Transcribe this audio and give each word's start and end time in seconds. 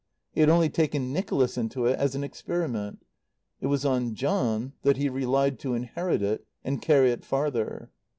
He 0.31 0.41
had 0.41 0.49
only 0.49 0.67
taken 0.67 1.13
Nicholas 1.13 1.59
into 1.59 1.85
it 1.85 1.95
as 1.99 2.15
an 2.15 2.23
experiment. 2.23 3.05
It 3.59 3.67
was 3.67 3.85
on 3.85 4.15
John 4.15 4.73
that 4.81 4.97
he 4.97 5.09
relied 5.09 5.59
to 5.59 5.75
inherit 5.75 6.23
it 6.23 6.43
and 6.63 6.81
carry 6.81 7.11
it 7.11 7.23
farther. 7.23 7.91